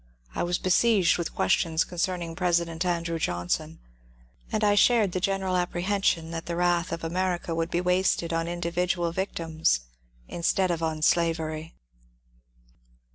[0.33, 3.77] I was besieged with questions concerning President Andrew Johnson,
[4.51, 8.33] and I shared the gen eral apprehension that the wrath of America would be wasted
[8.33, 9.81] on individual victims
[10.27, 11.75] instead of on slavery.